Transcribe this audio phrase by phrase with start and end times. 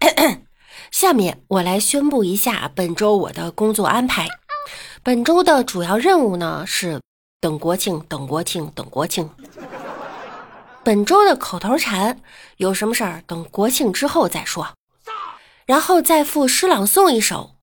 [0.90, 4.26] 下面我来宣布一下本周我的工作安排。
[5.02, 7.00] 本周的主要任务呢是
[7.40, 9.30] 等国庆，等国庆，等国庆。
[10.82, 12.20] 本周的口头禅
[12.56, 14.66] 有什么事儿等国庆之后再说。
[15.66, 17.56] 然后再附诗朗诵一首。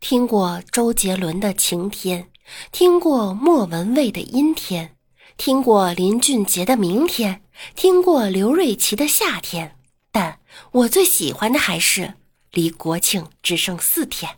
[0.00, 2.28] 听过周杰伦的晴天，
[2.72, 4.96] 听过莫文蔚的阴天，
[5.36, 7.42] 听过林俊杰的明天，
[7.74, 9.76] 听过刘瑞琦的夏天，
[10.10, 10.38] 但
[10.72, 12.14] 我最喜欢的还是
[12.50, 14.30] 离国庆只剩四天。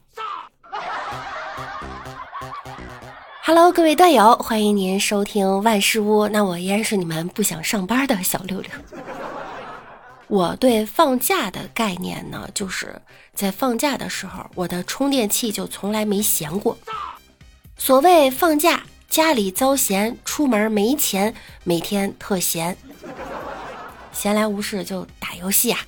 [3.43, 6.27] Hello，各位段友，欢迎您收听万事屋。
[6.29, 8.71] 那我依然是你们不想上班的小六六。
[10.27, 13.01] 我对放假的概念呢，就是
[13.33, 16.77] 在放假的时候，我的充电器就从来没闲过。
[17.79, 22.77] 所谓放假，家里遭闲，出门没钱，每天特闲，
[24.13, 25.79] 闲来无事就打游戏啊。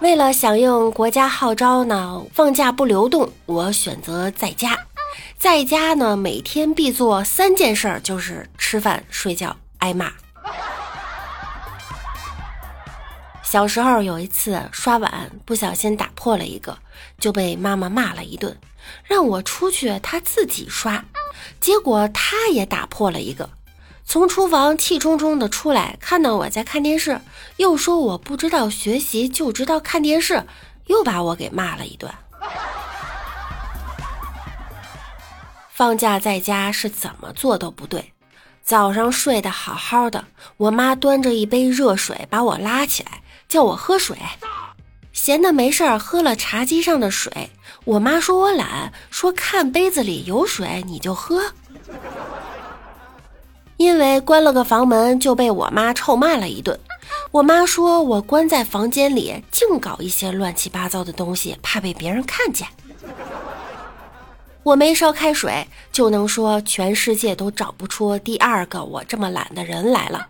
[0.00, 4.78] 为了响应国家号召呢，放假不流动，我选择在家。
[5.38, 10.12] 在家呢，每天必做三件事，就是吃饭、睡觉、挨骂。
[13.42, 16.76] 小时候有一次刷碗不小心打破了一个，
[17.18, 18.54] 就被妈妈骂了一顿，
[19.02, 21.02] 让我出去她自己刷。
[21.58, 23.48] 结果她也打破了一个，
[24.08, 27.20] 从厨房气冲冲的出来，看到我在看电视，
[27.56, 30.44] 又说我不知道学习就知道看电视，
[30.86, 32.10] 又把我给骂了一顿。
[35.68, 38.12] 放假在家是怎么做都不对。
[38.62, 40.24] 早上睡得好好的，
[40.56, 44.16] 我妈端着一杯热水把我拉起来，叫我喝水。
[45.12, 47.50] 闲的没事儿，喝了茶几上的水。
[47.84, 51.42] 我妈说我懒，说看杯子里有水你就喝。
[53.76, 56.78] 因为关了个房门，就被我妈臭骂了一顿。
[57.30, 62.66] 我妈说我关在房间里，净搞一些乱七八糟的东西，怕被别人看见。
[64.62, 70.26] 我没烧开水，就能说全世界都找不出第二个我这么懒的人来了。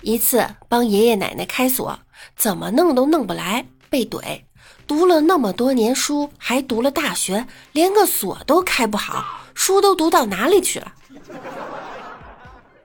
[0.00, 1.98] 一次帮爷爷奶奶开锁，
[2.36, 4.40] 怎么弄都弄不来，被怼。
[4.86, 10.92] 读了那么多年书，还读了大学，连个锁都开不好，书都读到哪里去了？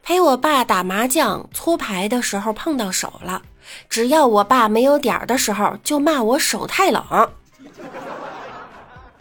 [0.04, 3.42] 陪我爸打麻将搓牌的时候碰到手了，
[3.90, 7.32] 只要我爸没有点儿的时候，就骂我手太冷。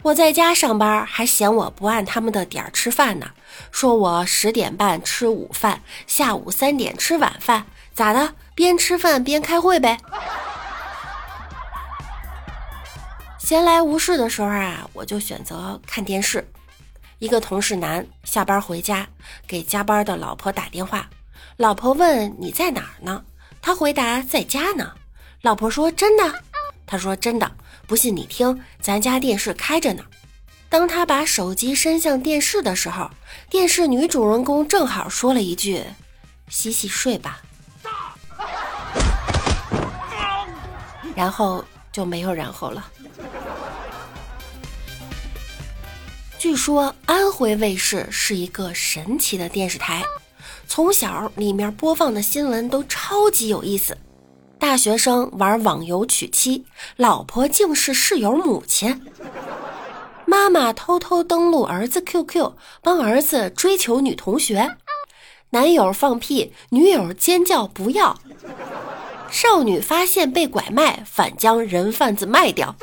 [0.01, 3.27] 我在家上班，还嫌我不按他们的点儿吃饭呢，
[3.71, 8.33] 说我十点半吃午饭，下午三点吃晚饭，咋的？
[8.53, 9.97] 边吃饭边开会呗。
[13.39, 16.45] 闲来无事的时候啊，我就选择看电视。
[17.19, 19.07] 一个同事男下班回家，
[19.47, 21.09] 给加班的老婆打电话，
[21.57, 23.23] 老婆问你在哪儿呢？
[23.61, 24.93] 他回答在家呢。
[25.41, 26.43] 老婆说真的？
[26.85, 27.51] 他说真的。
[27.85, 30.03] 不信你听，咱家电视开着呢。
[30.69, 33.09] 当他把手机伸向电视的时候，
[33.49, 35.83] 电视女主人公正好说了一句
[36.49, 37.41] ：“洗洗睡吧。”
[41.15, 42.83] 然后就没有然后了。
[46.43, 50.03] 据说安徽卫视是一个神奇的电视台，
[50.67, 53.97] 从小里面播放的新闻都超级有意思。
[54.59, 56.65] 大学生玩网游娶妻，
[56.97, 59.05] 老婆竟是室友母亲。
[60.25, 62.51] 妈妈偷偷登录儿子 QQ，
[62.81, 64.75] 帮儿子追求女同学。
[65.51, 68.19] 男友放屁，女友尖叫不要。
[69.31, 72.75] 少女发现被拐卖，反将人贩子卖掉。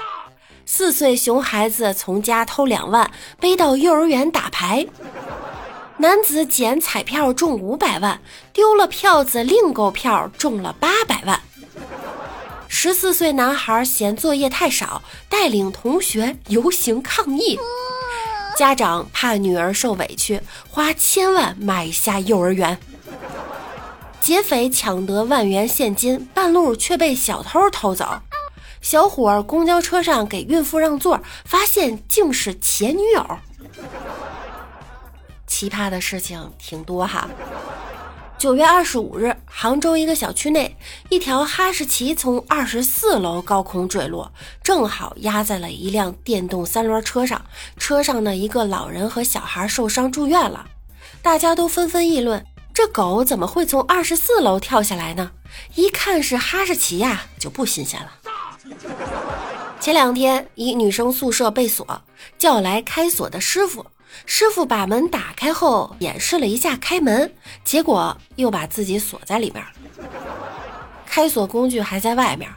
[0.72, 3.10] 四岁熊孩子从家偷两万，
[3.41, 4.86] 背到幼儿园打牌。
[5.97, 8.20] 男子捡彩票中五百万，
[8.53, 11.41] 丢了票子另购票中了八百万。
[12.69, 17.58] 十四岁男孩嫌作业太少，带领同学游行抗议。
[18.56, 22.78] 家长怕女儿受委屈，花千万买下幼儿园。
[24.20, 28.20] 劫匪抢得万元现金，半路却被小偷偷走。
[28.80, 33.38] 小伙公交车上给孕妇让座，发现竟是前女友。
[35.46, 37.28] 奇葩的事情挺多哈。
[38.38, 40.75] 九月二十五日，杭州一个小区内，
[41.10, 44.32] 一条哈士奇从二十四楼高空坠落，
[44.62, 47.44] 正好压在了一辆电动三轮车上。
[47.76, 50.66] 车上的一个老人和小孩受伤住院了。
[51.20, 55.32] 大家都纷纷议论：这狗怎么会从二十四楼跳下来呢？
[55.75, 58.10] 一看是哈士奇呀，就不新鲜了。
[59.81, 62.02] 前两天，一女生宿舍被锁，
[62.38, 63.87] 叫来开锁的师傅。
[64.26, 67.32] 师傅把门打开后，演示了一下开门，
[67.64, 69.64] 结果又把自己锁在里面。
[71.06, 72.50] 开锁工具还在外面，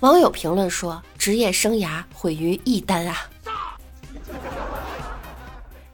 [0.00, 3.16] 网友评论说：“职业生涯毁于一单啊！”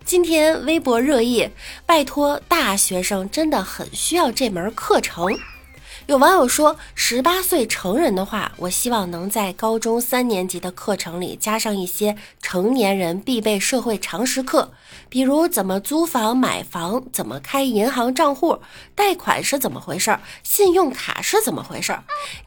[0.04, 1.48] 今天微博热议，
[1.86, 5.26] 拜托，大学生真的很需要这门课程。
[6.06, 14.70] 有网友说，十八岁成人的话，我希望能在高中三年级的课程里加上一些成年人必备社会常识课，
[15.08, 18.58] 比如怎么租房、买房，怎么开银行账户，
[18.94, 21.98] 贷款是怎么回事，信用卡是怎么回事，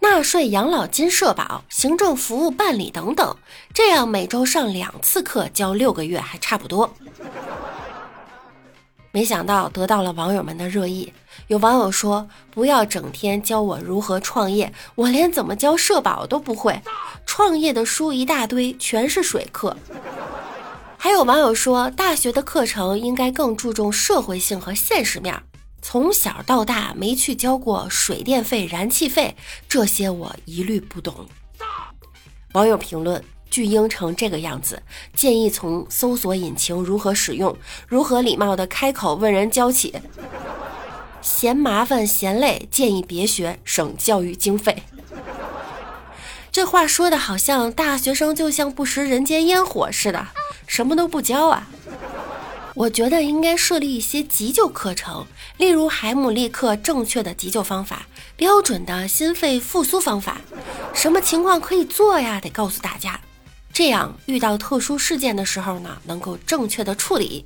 [0.02, 3.36] 纳税、养老金、社保、行政服务办理等等。
[3.74, 6.94] 这样每周上两次课，教六个月还差不多。
[9.18, 11.12] 没想到得到了网友们的热议。
[11.48, 16.80] 有网友说：“不要整天教我如何创业，我连怎么交社保都不会。
[17.26, 19.76] 创业的书一大堆，全是水课。”
[21.00, 25.36] 还有网友说：“大学的课程应该更注重社会性和现实面。
[25.82, 29.36] 从小到大没去交过水电费、燃气费，
[29.68, 31.26] 这些我一律不懂。”
[32.54, 33.24] 网友评论。
[33.50, 34.82] 巨婴成这个样子，
[35.14, 37.56] 建议从搜索引擎如何使用、
[37.88, 39.94] 如何礼貌的开口问人教起。
[41.22, 44.84] 嫌麻烦嫌累，建议别学，省教育经费。
[46.52, 50.28] 这话说的好像大学生就像不食人间烟火似的，
[50.66, 51.68] 什么都不教啊。
[52.74, 55.26] 我觉得应该设立一些急救课程，
[55.58, 58.06] 例如海姆立克正确的急救方法、
[58.36, 60.40] 标准的心肺复苏方法，
[60.94, 62.40] 什么情况可以做呀？
[62.40, 63.20] 得告诉大家。
[63.78, 67.46] 这样遇到特殊事件的时候呢，能够正确的处理。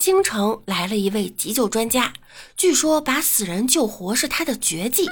[0.00, 2.12] 京城来了一位急救专家，
[2.56, 5.08] 据说把死人救活是他的绝技。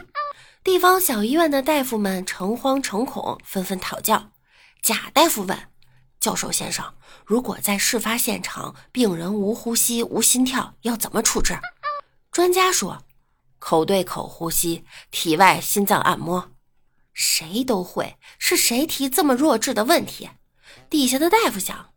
[0.65, 4.33] 地方小医院的大夫们诚惶诚恐，纷纷讨教。
[4.83, 5.57] 贾大夫问
[6.19, 6.85] 教授先生
[7.25, 11.57] ：“如果在事发现场，病人无呼吸、无心跳，要怎么处置？”
[12.33, 13.05] 专家说
[13.61, 14.83] ：“口对口呼吸，
[15.13, 16.51] 体外心脏按摩。”
[17.13, 20.31] 谁都会，是谁提这么弱智的问题？
[20.89, 21.91] 底下的大夫想，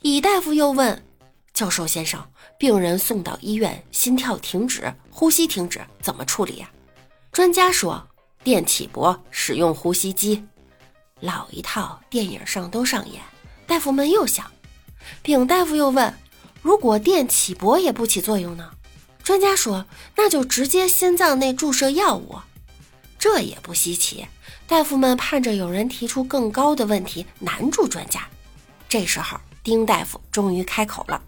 [0.00, 1.04] 乙大夫又问
[1.52, 6.70] 教授先生：“病人送到医院，心跳停止，呼吸停止，怎么处理呀？”
[7.32, 8.08] 专家说
[8.42, 10.44] ：“电起搏，使用呼吸机。”
[11.20, 13.20] 老一套，电影上都上演。
[13.66, 14.50] 大夫们又想，
[15.22, 16.16] 丙大夫又问
[16.62, 18.70] ：“如果电起搏也不起作用呢？”
[19.22, 19.86] 专家说
[20.16, 22.38] ：“那就直接心脏内注射药物。”
[23.18, 24.26] 这也不稀奇。
[24.66, 28.26] 大夫们盼着有人提出更高的问题难住专家。
[28.88, 31.22] 这时候，丁大夫终于开口了：“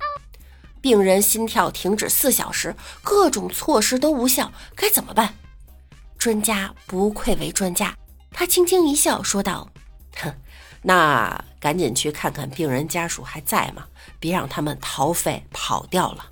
[0.80, 5.34] 病人心跳停止四小时，各种措施都无效，该怎么办？”
[6.18, 7.96] 专家不愧为专家，
[8.32, 9.68] 他轻轻一笑，说道
[10.18, 10.32] ：“哼，
[10.82, 13.86] 那赶紧去看看病人家属还在吗？
[14.18, 16.26] 别让他们逃废跑掉了。”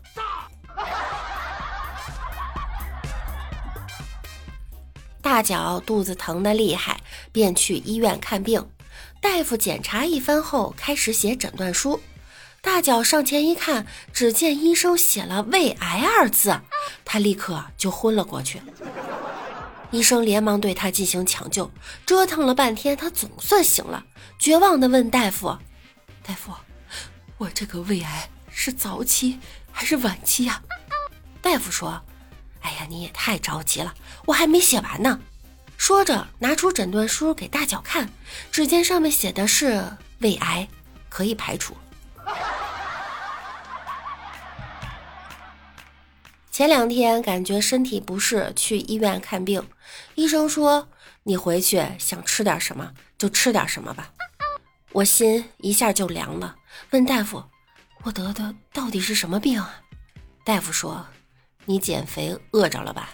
[5.31, 8.69] 大脚肚子疼得厉害，便去医院看病。
[9.21, 12.01] 大夫检查一番后，开始写诊断书。
[12.61, 16.61] 大脚上前一看，只见医生写了“胃癌”二字，
[17.05, 18.61] 他立刻就昏了过去。
[19.93, 21.71] 医生连忙对他进行抢救，
[22.05, 24.05] 折腾了半天，他总算醒了，
[24.37, 25.57] 绝望地问大夫
[26.27, 26.53] ：“大夫，
[27.39, 29.39] 我这个胃癌是早期
[29.71, 30.61] 还是晚期呀？”
[31.41, 32.03] 大夫说。
[32.63, 33.95] 哎呀，你也太着急了，
[34.27, 35.21] 我还没写完呢。
[35.77, 38.09] 说着，拿出诊断书给大脚看，
[38.53, 39.83] 只见上面写的是
[40.19, 40.69] 胃癌，
[41.09, 41.75] 可以排除。
[46.51, 49.67] 前两天感觉身体不适，去医院看病，
[50.15, 50.87] 医生说
[51.23, 54.11] 你回去想吃点什么就吃点什么吧。
[54.93, 56.57] 我心一下就凉了，
[56.91, 57.43] 问大夫
[58.05, 59.81] ：“我得的到底是什么病啊？”
[60.45, 61.07] 大夫说。
[61.71, 63.11] 你减肥饿着了吧？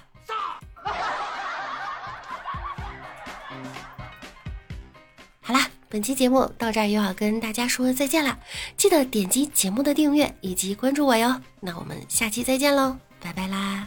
[5.42, 8.38] 好啦，本期节目到这儿又要跟大家说再见啦，
[8.74, 11.38] 记得点击节目的订阅以及关注我哟。
[11.60, 13.86] 那我们下期再见喽，拜拜啦！